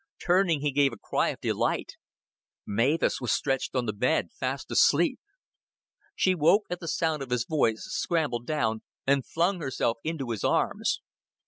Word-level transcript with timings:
Turning, 0.19 0.61
he 0.61 0.71
gave 0.71 0.91
a 0.91 0.97
cry 0.97 1.29
of 1.29 1.39
delight. 1.41 1.91
Mavis 2.65 3.21
was 3.21 3.31
stretched 3.31 3.75
on 3.75 3.85
the 3.85 3.93
bed, 3.93 4.29
fast 4.31 4.71
asleep. 4.71 5.19
She 6.15 6.33
woke 6.33 6.63
at 6.71 6.79
the 6.79 6.87
sound 6.87 7.21
of 7.21 7.29
his 7.29 7.45
voice, 7.45 7.83
scrambled 7.91 8.47
down, 8.47 8.81
and 9.05 9.23
flung 9.23 9.61
herself 9.61 9.97
into 10.03 10.31
his 10.31 10.43
arms. 10.43 11.01